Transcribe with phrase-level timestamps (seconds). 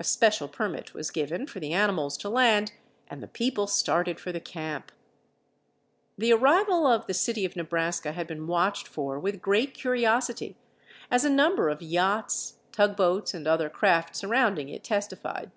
[0.00, 2.72] A special permit was given for the animals to land,
[3.06, 4.90] and the people started for the camp.
[6.18, 10.56] The arrival of the City of Nebraska had been watched for with great curiosity,
[11.12, 15.52] as a number of yachts, tugboats, and other craft surrounding it testified.